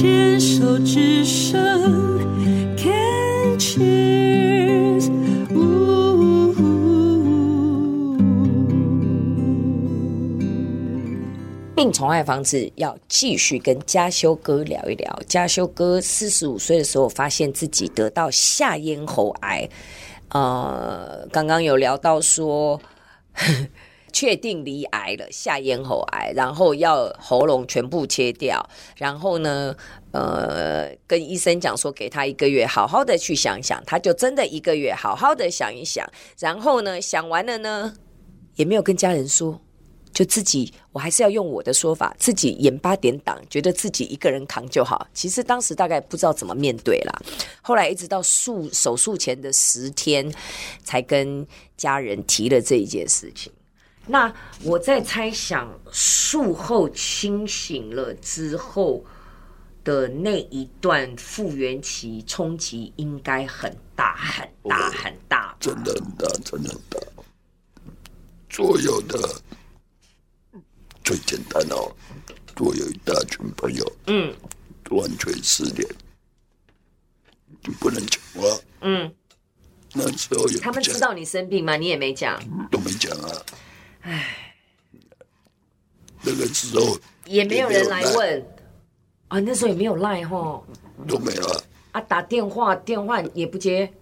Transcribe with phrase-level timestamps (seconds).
[0.00, 1.60] 牵手之声
[2.76, 5.10] ，Can cheers，
[5.52, 6.54] 呜呜。
[11.74, 15.20] 病虫害防治要继续跟家修哥聊一聊。
[15.26, 19.68] 家修哥四十五岁的时候，发现自己得到下咽喉癌。
[20.28, 22.80] 呃，刚刚有聊到说，
[24.12, 29.74] 确定罹癌了，下咽喉癌，然后要喉咙全部切掉，然后呢，
[30.12, 37.94] 呃，跟医生讲说，给他一个月，好好的去想想，他就真的一个月，好好的想一想，然后呢，想完了呢，
[38.56, 39.60] 也没有跟家人说。
[40.10, 45.06] 就自己，我还是要用我的说法，自己盐巴点挡，觉得自己一个人扛就好。
[45.14, 47.12] 其实当时大概不知道怎么面对啦。
[47.62, 50.28] 后来一直到术手术前的十天，
[50.82, 51.46] 才跟
[51.76, 53.52] 家人提了这一件事情。
[54.08, 59.04] 那我在猜想，术后清醒了之后
[59.84, 66.98] 的那一段复原期冲击应该很大很大很大，真的很大，真的很大。
[68.50, 69.16] 所有的。
[71.04, 71.90] 最简单哦，
[72.58, 74.30] 我有一大群朋友，嗯，
[74.90, 75.88] 完全失联，
[77.62, 79.10] 就不能讲话，嗯，
[79.94, 81.78] 那时候有他们知道你生病吗？
[81.78, 82.38] 你也没讲，
[82.70, 83.30] 都没讲啊，
[84.00, 84.54] 唉，
[86.22, 88.46] 那个时候也没有人来问。
[89.28, 90.66] 啊，那时候也没有赖吼，
[91.06, 93.92] 都没有啊，啊，打电话电话也不接，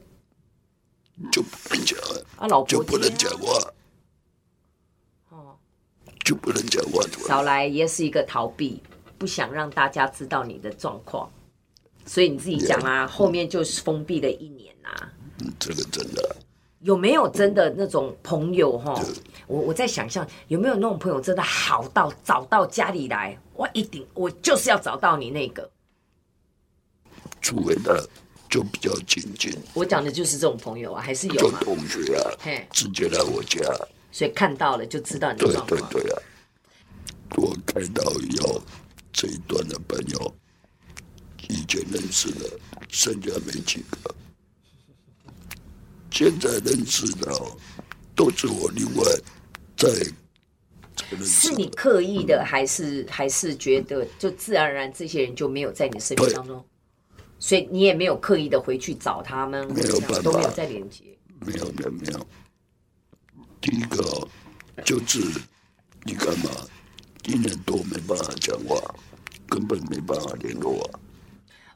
[1.32, 1.98] 就不能讲
[2.36, 3.72] 啊，老婆就不能讲话。
[5.30, 5.58] 哦
[6.24, 8.80] 就不能讲话，少来也是一个逃避，
[9.18, 11.28] 不想让大家知道你的状况，
[12.04, 15.12] 所以你自己讲啊后面就是封闭了一年啊。
[15.40, 16.36] 嗯，这个真的
[16.86, 18.94] 有没有真的那种朋友哈？
[19.48, 25.68] 我我在想象有没有那种朋友真的好到找到家里来，我一定我就是要找到你那个。
[27.42, 27.92] 除非他
[28.48, 31.58] 就比较亲近，我讲的就是这种朋友啊，还是有吗？
[31.60, 32.22] 同学啊，
[32.70, 33.58] 直接来我家。
[34.12, 35.90] 所以看到了就知道你的状况。
[35.90, 36.22] 对对对啊！
[37.36, 38.62] 我看到以后，
[39.12, 40.34] 这一段的朋友
[41.48, 42.48] 以前认识的
[42.88, 44.14] 剩下没几个，
[46.10, 47.32] 现在认识的
[48.14, 49.04] 都是我另外
[49.76, 49.88] 在。
[51.22, 56.64] 是你刻意的，还是还是觉得就自然而然这些人就没有在你生命当中？
[57.38, 61.04] 所以你也没有刻意的回去找他们，没有办法，都没有再连接。
[61.44, 62.26] 没有没有没有。
[63.60, 64.26] 第一个
[64.84, 65.20] 就是
[66.04, 66.50] 你干嘛？
[67.24, 68.80] 一年多没办法讲话，
[69.46, 71.00] 根本没办法联络啊。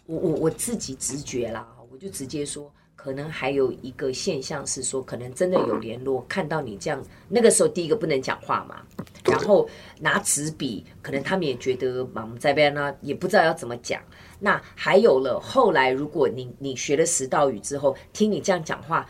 [0.07, 8.83] 我我我自己直觉啦，我就直接说，可能还有一个现象是说，可能真的有联络，看到你这样，那个时候第一个不能讲话嘛，
[9.25, 9.66] 然后
[9.99, 14.03] 拿纸笔，可能他们也觉得忙在边呢，也不知道要怎么讲。
[14.38, 19.09] 那还有了后来，如果你你学了十道语之后，听你这样讲话，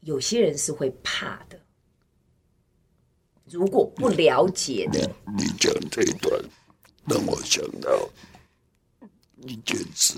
[0.00, 1.60] 有些人是会怕的。
[3.50, 6.42] 如果不了解的，你讲这一段
[7.04, 8.08] 让我想到
[9.42, 10.16] 一件事。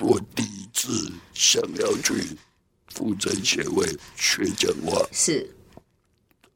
[0.00, 2.36] 我第一次想要去
[2.88, 5.48] 复诊协会学讲话，是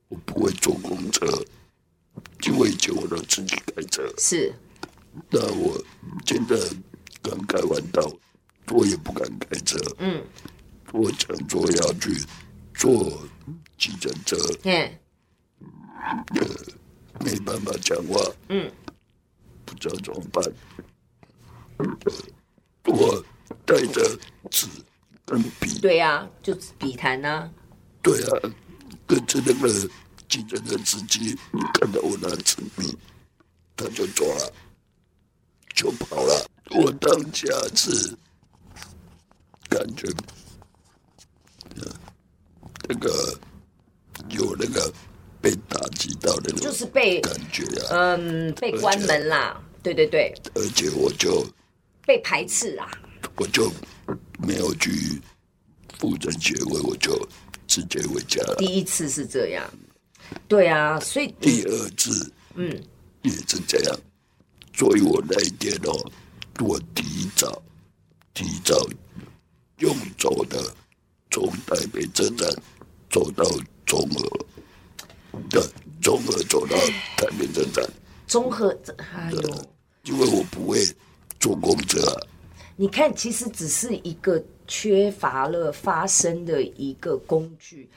[0.08, 1.26] 我不会坐公车，
[2.46, 4.02] 因为以前我都自己开车。
[4.18, 4.52] 是，
[5.30, 5.78] 那我
[6.26, 6.56] 现在
[7.22, 8.10] 刚开完刀，
[8.72, 9.78] 我也不敢开车。
[9.98, 10.24] 嗯，
[10.92, 12.16] 我想说要去
[12.74, 13.22] 坐
[13.76, 14.36] 计程车。
[14.64, 14.98] 嗯。
[16.34, 16.46] 呃，
[17.24, 18.70] 没办法讲话，嗯，
[19.64, 20.44] 不知道怎么办。
[21.78, 22.12] 呃，
[22.84, 23.24] 我
[23.64, 24.18] 带着
[24.50, 24.66] 纸
[25.24, 27.50] 跟笔，对呀、啊，就笔谈呐。
[28.02, 28.40] 对啊，
[29.06, 29.68] 跟着那个
[30.28, 31.36] 计程车司机，
[31.74, 32.96] 看到我拿纸笔，
[33.76, 34.52] 他就走了，
[35.74, 36.46] 就跑了。
[36.70, 38.14] 我当下是
[39.68, 40.08] 感觉，
[41.76, 41.86] 呃，
[42.88, 43.38] 那个
[44.30, 44.92] 有那个。
[45.44, 51.46] 被打击到的，就是被感觉啊，嗯，被关门啦，对对对，而且我就
[52.06, 52.90] 被排斥啊，
[53.36, 53.70] 我就
[54.38, 55.20] 没有去
[55.98, 57.28] 复诊协会，我就
[57.66, 58.56] 直接回家了。
[58.58, 59.68] 第一次是这样，
[60.48, 62.70] 对啊，所以第二次，嗯，
[63.22, 63.96] 也是这样。
[64.72, 66.10] 所以我那一天哦，
[66.60, 67.62] 我提早
[68.34, 68.76] 提早
[69.78, 70.58] 用走的，
[71.30, 72.48] 从台北车站
[73.10, 73.44] 走到
[73.86, 74.46] 中和。
[75.50, 75.60] 对，
[76.00, 76.76] 中和走到
[77.16, 77.84] 台北车站。
[78.28, 79.68] 中和，哎呦，
[80.04, 80.78] 因为我不会
[81.40, 82.26] 坐公车啊。
[82.76, 87.88] 你看，其实只是一个缺乏了发声的一个工具，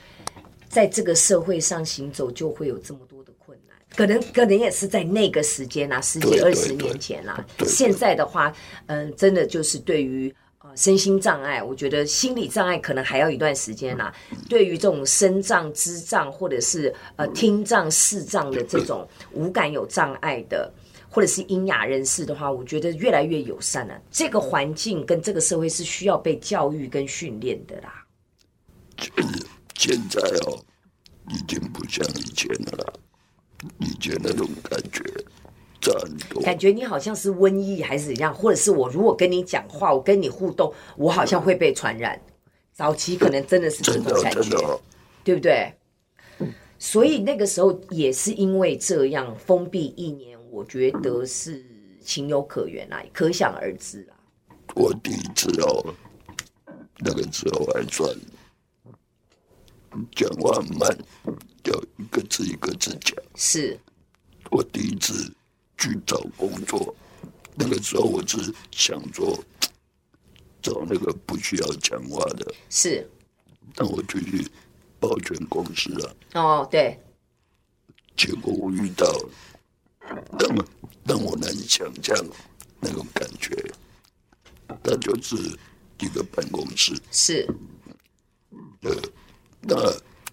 [0.69, 3.75] 在这个社会上行走，就会有这么多的困难。
[3.95, 7.45] 可能可能也是在那个时间啊，十几二十年前啦、啊。
[7.65, 8.53] 现在的话，
[8.85, 14.15] 嗯，真的就是对于呃身心障碍，我觉得心理障碍可能还要一段时间啦、啊。
[14.47, 20.71] 对于这种身障、肢障或者是呃听障、视障的这种无感有障碍的，
[21.09, 24.01] 或者是英雅人士的话，我觉得越来越友善了、啊。
[24.11, 28.05] 这个环境跟这个社会是需要被教育跟训练的啦。
[29.75, 30.59] 现在哦，
[31.29, 32.93] 已经不像以前了啦。
[33.79, 35.03] 以前那种感觉。
[36.43, 42.19] 感觉你好像是瘟疫还是怎样，或者是我如果跟你讲话，我跟你互动，我好像会被传染。
[42.73, 44.79] 早期可能真的是这种感觉，
[45.23, 45.71] 对不对？
[46.77, 51.63] 所以那个时候也是因为这样封闭一年，我觉得是
[52.03, 54.17] 情有可原啊，可想而知啊。
[54.73, 55.93] 我第一次哦，
[56.97, 58.11] 那个时候还算。
[60.15, 60.97] 讲话慢，
[61.63, 63.15] 要一个字一个字讲。
[63.35, 63.79] 是，
[64.49, 65.31] 我第一次
[65.77, 66.95] 去找工作，
[67.55, 69.39] 那个时候我是想做
[70.61, 72.51] 找那个不需要讲话的。
[72.69, 73.07] 是，
[73.75, 74.47] 那我就去
[74.99, 76.15] 保全公司了。
[76.33, 76.99] 哦，对。
[78.15, 79.05] 结果我遇到
[80.39, 80.65] 那么
[81.05, 82.15] 让我难以想象
[82.79, 83.55] 那种感觉，
[84.83, 85.35] 那就是
[85.99, 86.93] 一个办公室。
[87.11, 87.47] 是。
[88.81, 88.95] 呃。
[89.69, 89.75] 那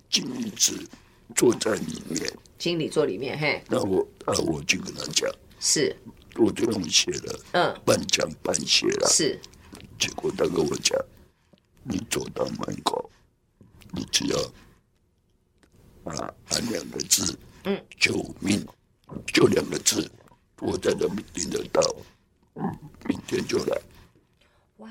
[0.08, 0.86] 经理是
[1.34, 3.64] 坐在里面，经理坐里面，嘿。
[3.68, 5.28] 那我啊，我就跟他讲，
[5.58, 5.96] 是，
[6.36, 9.40] 我就用写了，嗯，半讲半写了，是。
[9.98, 10.96] 结果他跟我讲，
[11.82, 13.10] 你走到门口，
[13.90, 14.38] 你只要
[16.04, 18.64] 啊喊两个字，嗯，救命，
[19.26, 20.10] 就两个字，
[20.60, 21.80] 我在这听得到，
[23.06, 23.80] 明天就来。
[24.78, 24.90] 哇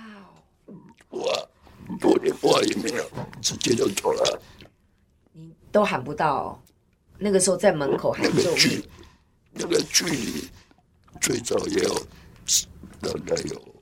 [0.65, 0.75] 哦，
[1.10, 1.50] 哇。
[2.00, 3.12] 多连话也没有，
[3.42, 4.42] 直接就走了。
[5.33, 6.63] 你都喊不到，
[7.18, 8.81] 那个时候在门口喊救命。
[9.51, 10.48] 那个距离
[11.19, 11.94] 最早也有
[13.01, 13.75] 大概有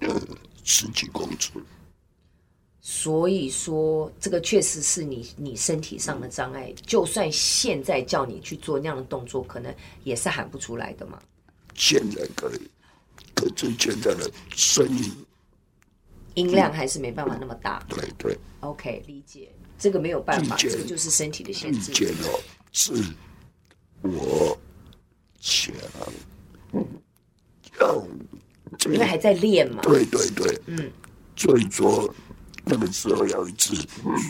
[0.00, 0.20] 呃
[0.64, 1.52] 十几公尺。
[2.90, 6.72] 所以说，这个确实是你你身体上的障碍。
[6.86, 9.72] 就算现在叫你去做那样的动作，可能
[10.04, 11.20] 也是喊不出来的嘛。
[11.74, 12.70] 现在可以，
[13.34, 15.12] 可是现在的声音。
[16.32, 17.84] 音量还是没办法那么大。
[17.90, 18.38] 对对。
[18.60, 19.52] OK，理解。
[19.78, 21.92] 这个没有办法，这个就是身体的限制。
[22.72, 22.94] 是
[24.00, 24.58] 我
[25.38, 25.74] 想
[27.78, 28.02] 要，
[28.86, 29.82] 因为还在练嘛。
[29.82, 30.58] 对对对。
[30.68, 30.90] 嗯。
[31.36, 32.12] 所以说，
[32.68, 33.74] 那个时候要一直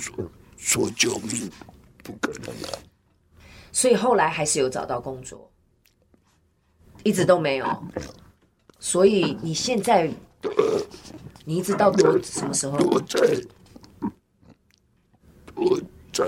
[0.01, 1.51] 说说救命，
[2.03, 2.79] 不可能啊。
[3.73, 5.51] 所以后来还是有找到工作，
[7.03, 7.85] 一直都没有。
[8.79, 10.11] 所以你现在。
[11.45, 12.77] 你一直到多什么时候？
[12.79, 13.19] 我在
[15.55, 15.81] 我
[16.13, 16.25] 在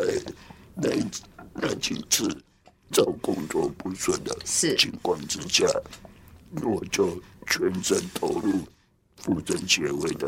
[0.74, 0.88] 那
[1.52, 2.26] 那几次
[2.90, 5.66] 找工作不顺的情况之下，
[6.62, 8.60] 我就全身投入
[9.18, 10.26] 复振协会的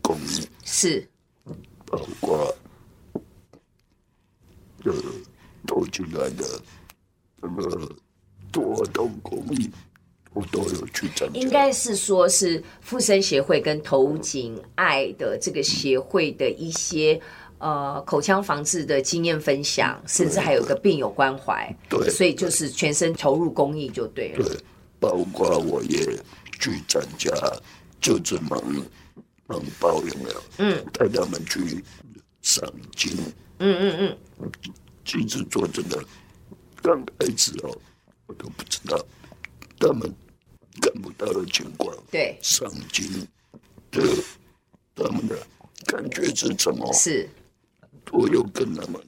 [0.00, 1.08] 公益，是
[1.84, 2.54] 包括
[4.84, 4.92] 呃
[5.66, 6.60] 投进来的
[7.40, 7.92] 那个
[8.52, 9.70] 多动公益。
[10.32, 17.18] 我都有去参加，应该是说是复生协会跟投颈爱的这个协会的一些
[17.56, 24.46] 呃口腔防治的经验分享，甚至还有个病友关怀，对，所以就是全身投入公益就对了。
[24.46, 24.58] 对，
[25.00, 25.98] 包括我也
[26.60, 27.32] 去参加，
[27.98, 28.62] 就这忙
[29.46, 30.42] 忙报有没有？
[30.58, 31.84] 嗯，带他们去
[32.42, 33.16] 上经，
[33.58, 34.50] 嗯嗯嗯，
[35.04, 36.02] 其实做真的
[36.82, 37.78] 刚开始哦，
[38.26, 38.98] 我都不知道
[39.78, 40.12] 他们。
[40.78, 43.26] 看不到的情况，对，上京
[43.90, 44.02] 的
[44.94, 45.34] 他们的
[45.86, 46.92] 感觉是什么？
[46.92, 47.26] 是，
[48.12, 49.00] 我有跟他们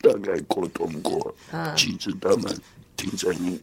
[0.00, 2.56] 大概沟通过，嗯，其实他们
[2.96, 3.60] 听声音，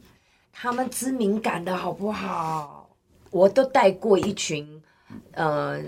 [0.51, 2.89] 他们知敏感的好不好？
[3.31, 4.83] 我都带过一群，
[5.31, 5.81] 呃，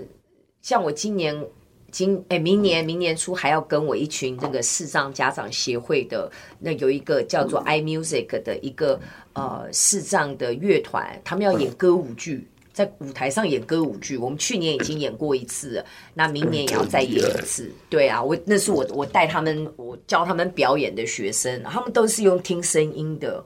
[0.62, 1.46] 像我今年。
[1.92, 9.00] 今哎，明年明年初还要跟我一群那个视障家长协会的那有一个叫做 iMusic 的一个
[9.32, 14.16] 呃视障的乐团，他们要演歌舞剧，在舞台上演歌舞剧。
[14.16, 17.68] 我们去年已经演过一次了，那明年也要再演一次。
[17.88, 23.44] 对啊，我那是我我带他们，我教他们表演的学生，他们都是用听声音的。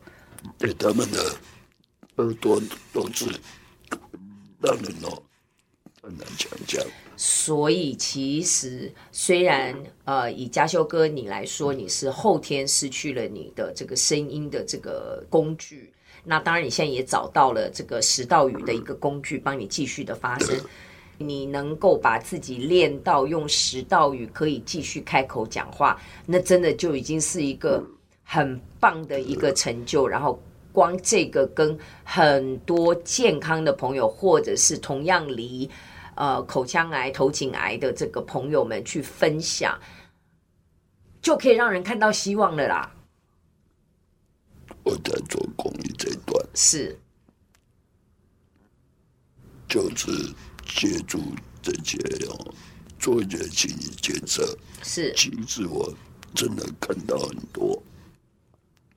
[0.59, 1.19] 对，他们的
[2.17, 2.61] 耳朵
[2.93, 3.25] 都是
[4.61, 5.23] 让人哦
[6.03, 6.85] 很难讲讲。
[7.17, 15.93] 所以其实虽然呃，以家修哥你来说，你是后天失去了你的这个声音的这个工具，
[16.25, 20.59] 那当然你现在也找到了这个食道语的一个工具，帮你继续的发声。
[21.17, 27.81] 你能够把自己练到用食道语可以继续开口讲话，那真的就已经是一个
[28.25, 30.43] 很棒的一个成就，然后
[30.73, 35.71] 光这个跟很多健康的朋友，或者是同样离
[36.17, 39.79] 呃口腔癌、头颈癌的这个朋友们去分享，
[41.21, 42.95] 就可以让人看到希望了啦。
[44.83, 46.99] 我在做公益这一段是，
[49.69, 50.11] 就是
[50.67, 51.21] 借助
[51.63, 52.55] 这些哦，
[52.99, 54.57] 做一些心理建设。
[54.83, 55.91] 是，其实我
[56.35, 57.83] 真的看到很多。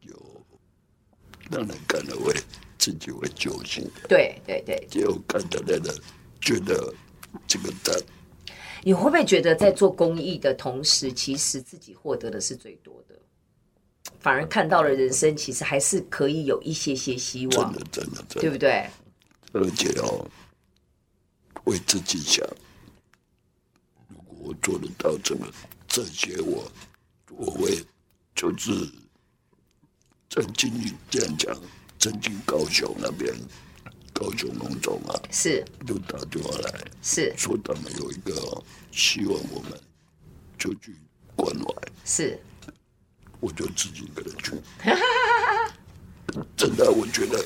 [0.01, 0.13] 有
[1.49, 2.33] 让人看了会
[2.77, 3.89] 自己会揪心。
[4.09, 5.93] 对对对，就看到那个
[6.41, 6.93] 觉得
[7.47, 8.03] 这个的。
[8.83, 13.15] 你会不会觉得在做公益的同时，其实自己获得的是最多的？
[14.19, 17.73] 反而看到了人生，其实还是可以有一些些希望。
[17.73, 18.89] 真的真的真的，对不对？
[19.53, 20.27] 而且要
[21.65, 22.47] 为自己想，
[24.07, 25.45] 如果我做得到这个
[25.87, 26.71] 这些我，
[27.31, 27.83] 我我会
[28.35, 28.71] 就是。
[30.29, 30.69] 曾经
[31.09, 31.57] 这样讲，
[31.97, 33.33] 曾经高雄那边，
[34.17, 35.63] 高雄农总啊，是。
[35.85, 37.31] 就打电话来，是。
[37.37, 38.33] 说他们有一个
[38.91, 39.79] 希望我们
[40.57, 40.95] 就去
[41.35, 41.71] 关怀，
[42.03, 42.39] 是，
[43.39, 44.53] 我就自己一个人去，
[46.57, 47.45] 真的，我觉得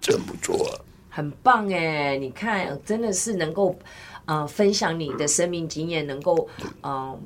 [0.00, 2.16] 真不错啊，很棒哎！
[2.16, 3.78] 你看，真的是能够，
[4.24, 7.20] 呃，分享你的生命经验，能够，嗯、呃，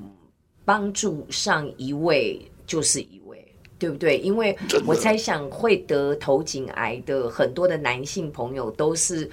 [0.64, 3.21] 帮助上一位就是一位。
[3.82, 4.16] 对不对？
[4.18, 9.28] 因为我猜想会得头颈癌的很多的男性朋友，都是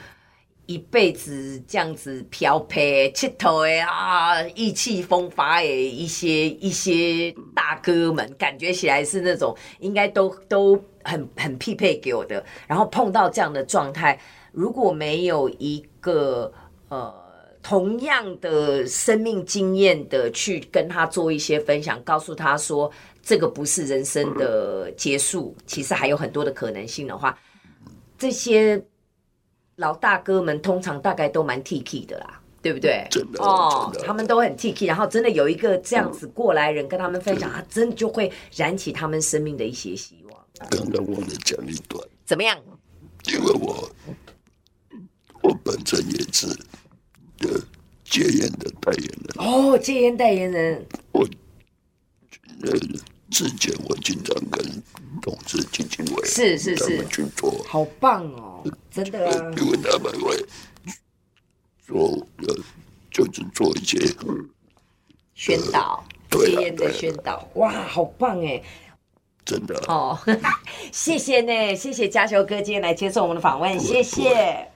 [0.66, 2.80] 一辈子这样子漂泊、
[3.14, 12.44] 乞讨的啊，意气风发哎一些一些大哥们，感觉起来是那种应该都都很很匹配给我的。
[12.68, 14.20] 然后碰到这样的状态，
[14.52, 16.52] 如果没有一个
[16.88, 17.14] 呃
[17.62, 22.92] 同样的生命经验的去跟他做一些分享，告诉他说。
[23.30, 27.38] 这个不是人生的结束，其实还有很多的可能性的话，
[28.18, 28.84] 这些
[29.76, 33.06] 老大哥们通常大概都蛮 T K 的啦，对不对？
[33.12, 40.46] 真的哦，他们都很 T K，然后真的有一个这样子过来人跟他们分享，他真的就会燃起他们生命的一些希望。
[40.72, 42.58] 刚刚忘了讲一段，怎么样？
[43.28, 43.92] 因为我
[45.44, 46.48] 我本身也是
[47.38, 47.62] 的
[48.04, 51.22] 戒烟的代言人哦，戒烟代言人，我
[52.64, 52.72] 呃。
[53.32, 54.84] 之前我经常跟
[55.22, 56.84] 同志基金会是是是。
[56.84, 60.36] 他们去做，好棒哦，真的啊，因为他们会
[61.86, 62.56] 做呃，
[63.12, 64.00] 就是做一些
[65.36, 68.62] 宣导，戒烟的宣导，哇，好棒哎，
[69.46, 70.18] 真的哦，
[70.92, 74.69] 谢谢呢，谢谢嘉修哥今天来接受我们的访问，谢谢。